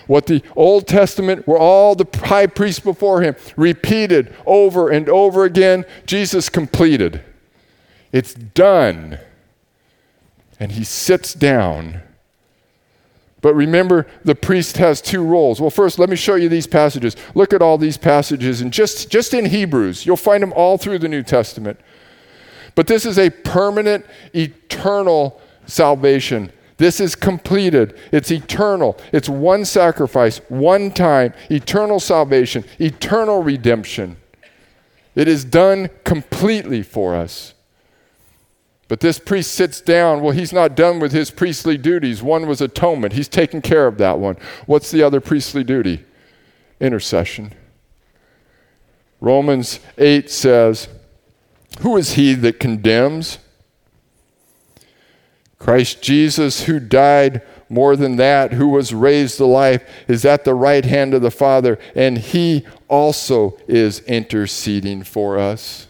[0.07, 5.45] What the Old Testament, where all the high priests before him repeated over and over
[5.45, 7.23] again, Jesus completed.
[8.13, 9.19] It's done.
[10.59, 12.03] And he sits down
[13.41, 15.61] but remember, the priest has two roles.
[15.61, 17.17] Well, first, let me show you these passages.
[17.35, 20.99] Look at all these passages, and just, just in Hebrews, you'll find them all through
[20.99, 21.81] the New Testament.
[22.75, 26.53] But this is a permanent, eternal salvation.
[26.77, 27.99] This is completed.
[28.13, 28.99] It's eternal.
[29.13, 34.17] It's one sacrifice, one time, eternal salvation, eternal redemption.
[35.15, 37.55] It is done completely for us.
[38.91, 40.21] But this priest sits down.
[40.21, 42.25] Well, he's not done with his priestly duties.
[42.25, 44.37] One was atonement, he's taken care of that one.
[44.67, 46.05] What's the other priestly duty?
[46.81, 47.55] Intercession.
[49.21, 50.89] Romans 8 says,
[51.83, 53.39] Who is he that condemns?
[55.61, 60.55] Christ Jesus, who died more than that, who was raised to life, is at the
[60.55, 65.87] right hand of the Father, and he also is interceding for us.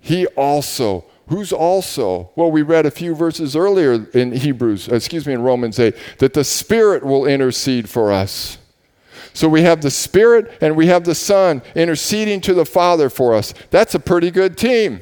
[0.00, 5.26] He also who's also, well, we read a few verses earlier in Hebrews, uh, excuse
[5.26, 8.58] me, in Romans 8, that the Spirit will intercede for us.
[9.32, 13.32] So we have the Spirit and we have the Son interceding to the Father for
[13.32, 13.54] us.
[13.70, 15.00] That's a pretty good team.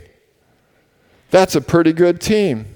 [1.31, 2.67] That's a pretty good team.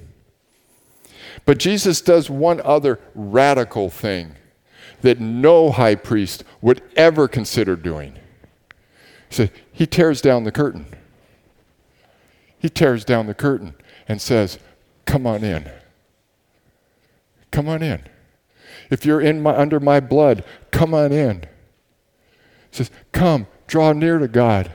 [1.45, 4.37] But Jesus does one other radical thing
[5.03, 8.15] that no high priest would ever consider doing.
[9.29, 10.87] He said, He tears down the curtain.
[12.63, 13.75] He tears down the curtain
[14.07, 14.61] and says,
[15.05, 15.69] Come on in.
[17.51, 18.05] Come on in.
[18.89, 21.41] If you're in my, under my blood, come on in.
[22.71, 24.71] He says, Come, draw near to God.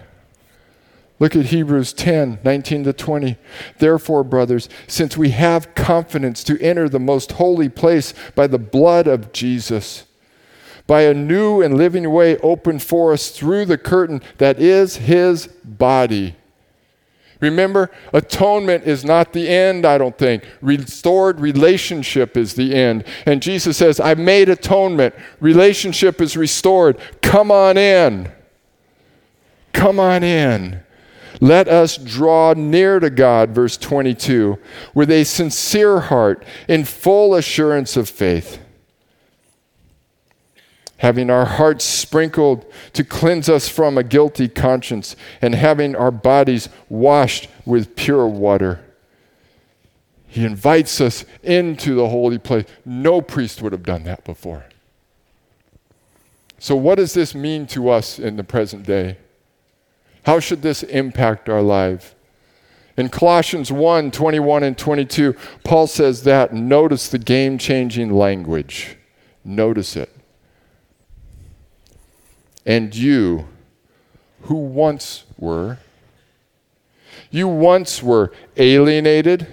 [1.17, 3.37] Look at Hebrews 10 19 to 20.
[3.79, 9.07] Therefore, brothers, since we have confidence to enter the most holy place by the blood
[9.07, 10.03] of Jesus,
[10.87, 15.47] by a new and living way opened for us through the curtain that is his
[15.63, 16.35] body.
[17.39, 20.43] Remember, atonement is not the end, I don't think.
[20.61, 23.03] Restored relationship is the end.
[23.25, 25.13] And Jesus says, I made atonement.
[25.39, 26.99] Relationship is restored.
[27.21, 28.31] Come on in.
[29.73, 30.81] Come on in.
[31.39, 34.57] Let us draw near to God, verse 22,
[34.95, 38.59] with a sincere heart, in full assurance of faith
[40.97, 46.69] having our hearts sprinkled to cleanse us from a guilty conscience, and having our bodies
[46.89, 48.83] washed with pure water.
[50.27, 52.65] He invites us into the holy place.
[52.85, 54.65] No priest would have done that before.
[56.59, 59.17] So, what does this mean to us in the present day?
[60.25, 62.15] How should this impact our life?
[62.97, 66.53] In Colossians 1 21 and 22, Paul says that.
[66.53, 68.97] Notice the game changing language.
[69.45, 70.16] Notice it.
[72.67, 73.47] And you,
[74.41, 75.79] who once were,
[77.31, 79.47] you once were alienated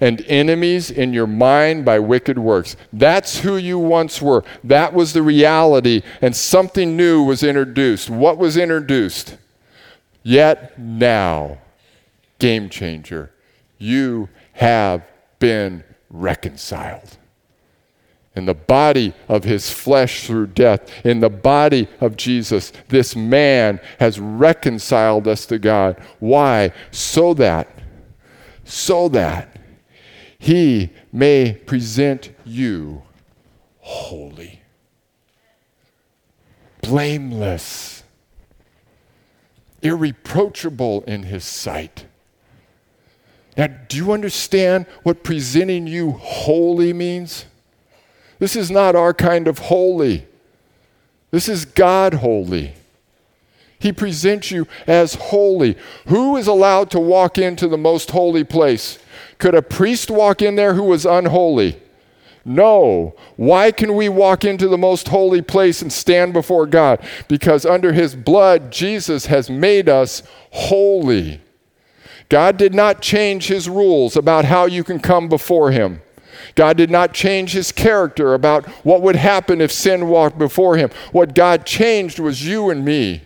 [0.00, 2.76] and enemies in your mind by wicked works.
[2.92, 4.44] That's who you once were.
[4.62, 8.08] That was the reality, and something new was introduced.
[8.08, 9.36] What was introduced?
[10.22, 11.58] Yet now,
[12.38, 13.32] game changer,
[13.78, 15.02] you have
[15.40, 17.18] been reconciled
[18.36, 23.80] in the body of his flesh through death, in the body of Jesus, this man
[24.00, 25.96] has reconciled us to God.
[26.18, 26.72] Why?
[26.90, 27.68] So that,
[28.64, 29.60] so that
[30.38, 33.02] he may present you
[33.78, 34.62] holy,
[36.82, 38.02] blameless,
[39.80, 42.06] irreproachable in his sight.
[43.56, 47.46] Now, do you understand what presenting you holy means?
[48.44, 50.26] This is not our kind of holy.
[51.30, 52.74] This is God holy.
[53.78, 55.78] He presents you as holy.
[56.08, 58.98] Who is allowed to walk into the most holy place?
[59.38, 61.80] Could a priest walk in there who was unholy?
[62.44, 63.16] No.
[63.36, 67.02] Why can we walk into the most holy place and stand before God?
[67.28, 71.40] Because under his blood, Jesus has made us holy.
[72.28, 76.02] God did not change his rules about how you can come before him.
[76.54, 80.90] God did not change his character about what would happen if sin walked before him.
[81.12, 83.22] What God changed was you and me.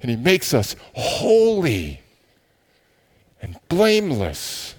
[0.00, 2.02] And he makes us holy
[3.42, 4.74] and blameless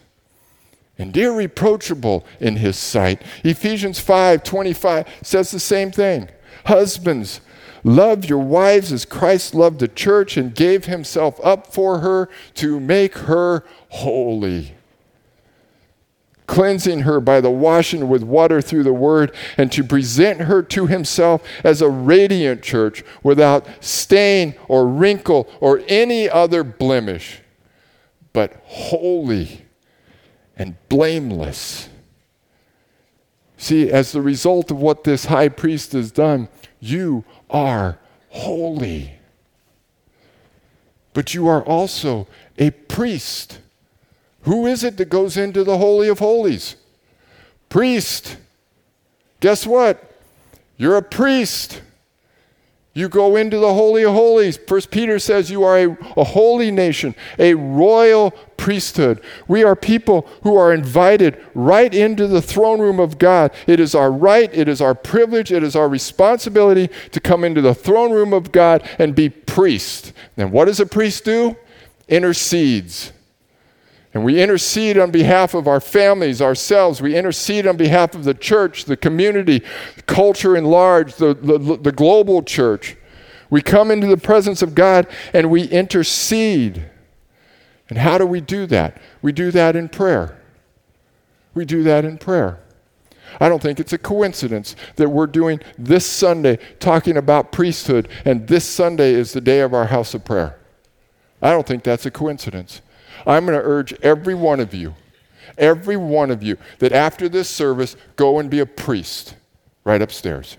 [0.97, 3.21] and irreproachable in his sight.
[3.43, 6.29] Ephesians 5 25 says the same thing.
[6.65, 7.41] Husbands,
[7.83, 12.79] love your wives as Christ loved the church and gave himself up for her to
[12.79, 14.75] make her holy
[16.49, 20.87] cleansing her by the washing with water through the word, and to present her to
[20.87, 27.41] himself as a radiant church without stain or wrinkle or any other blemish,
[28.33, 29.63] but holy
[30.57, 31.87] and blameless.
[33.55, 39.13] See, as the result of what this high priest has done, you are holy.
[41.13, 42.27] But you are also
[42.57, 43.59] a priest.
[44.43, 46.75] Who is it that goes into the Holy of Holies?
[47.67, 48.37] Priest.
[49.39, 50.17] Guess what?
[50.77, 51.81] You're a priest.
[52.93, 54.57] You go into the Holy of Holies.
[54.57, 59.21] First Peter says you are a, a, holy nation, a royal priesthood.
[59.47, 63.51] We are people who are invited right into the throne room of God.
[63.67, 67.61] It is our right, it is our privilege, it is our responsibility to come into
[67.61, 70.11] the throne room of God and be priest.
[70.35, 71.55] And what does a priest do?
[72.07, 73.11] Intercedes.
[74.13, 77.01] And we intercede on behalf of our families, ourselves.
[77.01, 79.61] We intercede on behalf of the church, the community,
[80.07, 82.97] culture in large, the, the, the, global church.
[83.51, 86.89] We come into the presence of God and we intercede.
[87.87, 88.99] And how do we do that?
[89.21, 90.39] We do that in prayer.
[91.53, 92.59] We do that in prayer.
[93.39, 98.47] I don't think it's a coincidence that we're doing this Sunday talking about priesthood, and
[98.47, 100.57] this Sunday is the day of our house of prayer.
[101.41, 102.81] I don't think that's a coincidence.
[103.29, 104.95] I'm going to urge every one of you,
[105.55, 109.35] every one of you, that after this service, go and be a priest
[109.83, 110.57] right upstairs.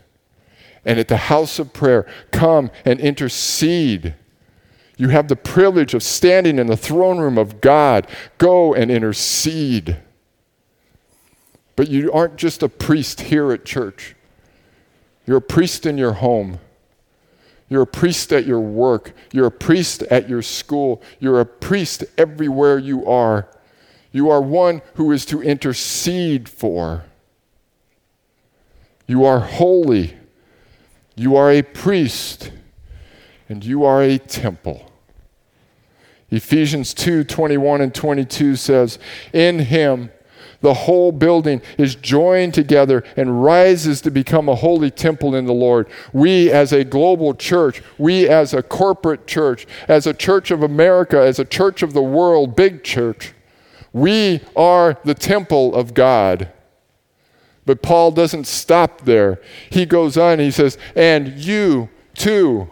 [0.84, 4.14] And at the house of prayer, come and intercede.
[4.96, 8.06] You have the privilege of standing in the throne room of God.
[8.38, 9.96] Go and intercede.
[11.74, 14.14] But you aren't just a priest here at church,
[15.26, 16.60] you're a priest in your home.
[17.70, 19.14] You're a priest at your work.
[19.32, 21.00] You're a priest at your school.
[21.20, 23.48] You're a priest everywhere you are.
[24.12, 27.04] You are one who is to intercede for.
[29.06, 30.16] You are holy.
[31.14, 32.50] You are a priest.
[33.48, 34.90] And you are a temple.
[36.30, 38.98] Ephesians 2 21 and 22 says,
[39.32, 40.10] In him,
[40.60, 45.54] the whole building is joined together and rises to become a holy temple in the
[45.54, 45.88] Lord.
[46.12, 51.18] We, as a global church, we, as a corporate church, as a church of America,
[51.18, 53.32] as a church of the world, big church,
[53.92, 56.52] we are the temple of God.
[57.66, 59.40] But Paul doesn't stop there.
[59.70, 62.68] He goes on, he says, And you too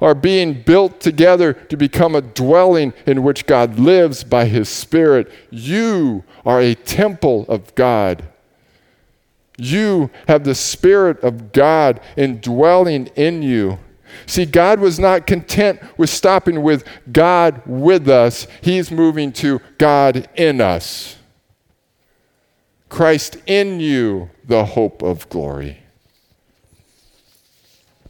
[0.00, 5.30] are being built together to become a dwelling in which God lives by His Spirit.
[5.50, 8.24] You are a temple of God.
[9.56, 13.78] You have the Spirit of God indwelling in you.
[14.26, 20.28] See, God was not content with stopping with God with us, He's moving to God
[20.36, 21.16] in us.
[22.88, 25.83] Christ in you, the hope of glory.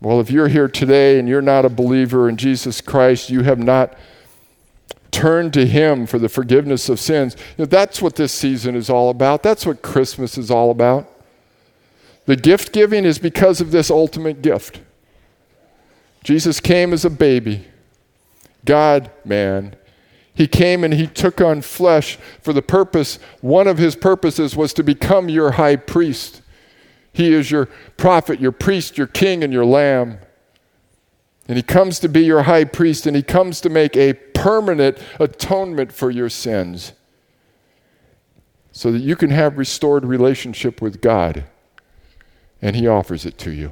[0.05, 3.59] Well, if you're here today and you're not a believer in Jesus Christ, you have
[3.59, 3.97] not
[5.11, 7.35] turned to Him for the forgiveness of sins.
[7.57, 9.43] You know, that's what this season is all about.
[9.43, 11.11] That's what Christmas is all about.
[12.27, 14.83] The gift giving is because of this ultimate gift.
[16.23, 17.67] Jesus came as a baby,
[18.67, 19.75] God man.
[20.35, 24.75] He came and he took on flesh for the purpose, one of his purposes was
[24.75, 26.43] to become your high priest.
[27.15, 30.19] He is your prophet, your priest, your king, and your lamb.
[31.47, 34.99] And he comes to be your high priest, and he comes to make a permanent
[35.21, 36.93] atonement for your sins
[38.73, 41.45] so that you can have restored relationship with God.
[42.61, 43.71] And he offers it to you.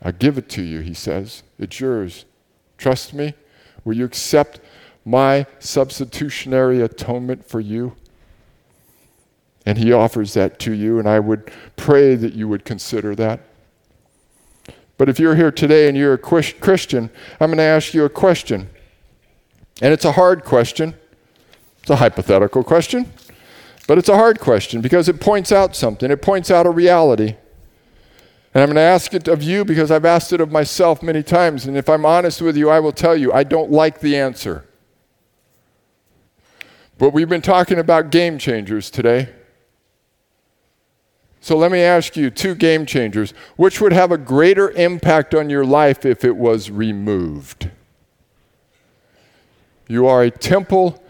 [0.00, 1.42] I give it to you, he says.
[1.58, 2.24] It's yours.
[2.78, 3.34] Trust me.
[3.84, 4.60] Will you accept
[5.04, 7.96] my substitutionary atonement for you?
[9.68, 13.40] And he offers that to you, and I would pray that you would consider that.
[14.96, 18.08] But if you're here today and you're a Christian, I'm going to ask you a
[18.08, 18.70] question.
[19.82, 20.94] And it's a hard question.
[21.82, 23.12] It's a hypothetical question,
[23.86, 26.10] but it's a hard question because it points out something.
[26.10, 27.36] It points out a reality.
[28.54, 31.22] And I'm going to ask it of you because I've asked it of myself many
[31.22, 31.66] times.
[31.66, 34.64] And if I'm honest with you, I will tell you I don't like the answer.
[36.96, 39.34] But we've been talking about game changers today.
[41.40, 43.32] So let me ask you two game changers.
[43.56, 47.70] Which would have a greater impact on your life if it was removed?
[49.88, 51.02] You are a temple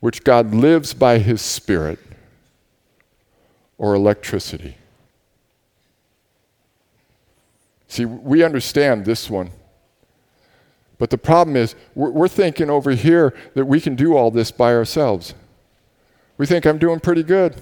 [0.00, 1.98] which God lives by His Spirit,
[3.78, 4.76] or electricity.
[7.88, 9.50] See, we understand this one.
[10.98, 14.74] But the problem is, we're, thinking over here that we can do all this by
[14.74, 15.34] ourselves.
[16.38, 17.56] We think I'm doing pretty good.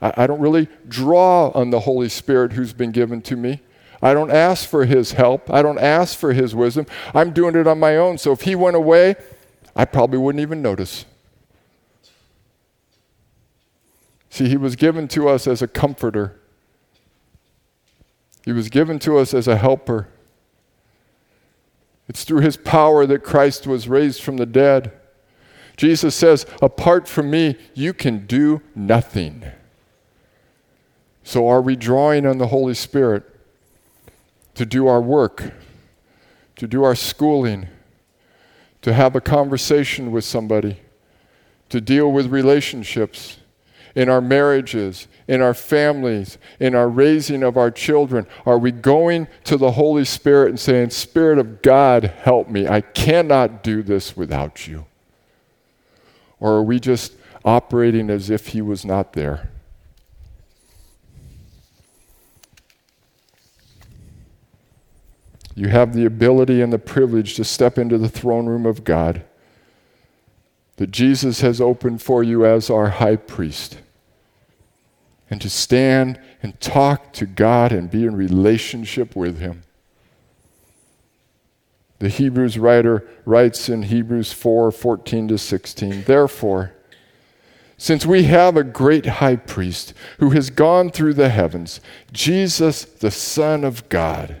[0.00, 3.60] I, I don't really draw on the Holy Spirit who's been given to me.
[4.00, 5.50] I don't ask for His help.
[5.50, 6.86] I don't ask for His wisdom.
[7.14, 8.18] I'm doing it on my own.
[8.18, 9.16] So if He went away,
[9.74, 11.04] I probably wouldn't even notice.
[14.30, 16.40] See, He was given to us as a comforter,
[18.44, 20.08] He was given to us as a helper.
[22.08, 24.92] It's through His power that Christ was raised from the dead.
[25.76, 29.44] Jesus says, Apart from me, you can do nothing.
[31.28, 33.22] So, are we drawing on the Holy Spirit
[34.54, 35.52] to do our work,
[36.56, 37.66] to do our schooling,
[38.80, 40.80] to have a conversation with somebody,
[41.68, 43.40] to deal with relationships
[43.94, 48.26] in our marriages, in our families, in our raising of our children?
[48.46, 52.66] Are we going to the Holy Spirit and saying, Spirit of God, help me?
[52.66, 54.86] I cannot do this without you?
[56.40, 59.50] Or are we just operating as if He was not there?
[65.58, 69.24] You have the ability and the privilege to step into the throne room of God
[70.76, 73.78] that Jesus has opened for you as our high priest.
[75.28, 79.62] And to stand and talk to God and be in relationship with Him.
[81.98, 86.72] The Hebrews writer writes in Hebrews 4 14 to 16, Therefore,
[87.76, 91.80] since we have a great high priest who has gone through the heavens,
[92.12, 94.40] Jesus, the Son of God,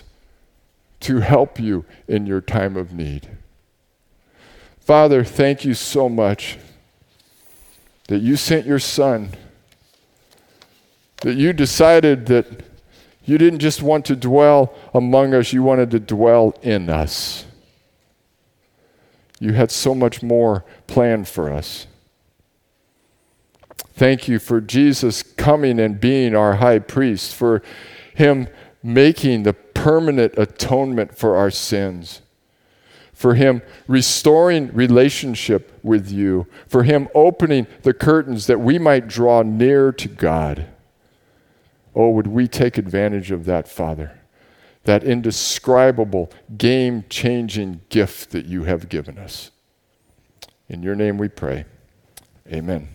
[1.01, 3.29] to help you in your time of need.
[4.79, 6.57] Father, thank you so much
[8.07, 9.29] that you sent your Son,
[11.21, 12.65] that you decided that
[13.23, 17.45] you didn't just want to dwell among us, you wanted to dwell in us.
[19.39, 21.87] You had so much more planned for us.
[23.93, 27.61] Thank you for Jesus coming and being our high priest, for
[28.15, 28.47] him
[28.83, 29.53] making the
[29.83, 32.21] permanent atonement for our sins.
[33.21, 39.43] for Him restoring relationship with you, for Him opening the curtains that we might draw
[39.43, 40.65] near to God.
[41.93, 44.19] Oh, would we take advantage of that, Father?
[44.85, 49.51] That indescribable, game changing gift that you have given us.
[50.67, 51.65] In your name we pray.
[52.51, 52.87] Amen.